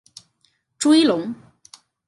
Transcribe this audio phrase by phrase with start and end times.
[0.79, 1.35] 朱一龙